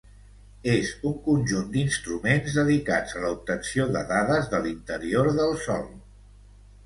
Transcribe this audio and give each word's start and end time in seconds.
És 0.75 0.91
un 1.09 1.11
conjunt 1.25 1.67
d'instruments 1.75 2.55
dedicats 2.61 3.13
a 3.19 3.21
l'obtenció 3.25 3.87
de 3.97 4.03
dades 4.15 4.49
de 4.55 4.61
l'interior 4.63 5.33
del 5.41 5.53
Sol. 5.67 5.85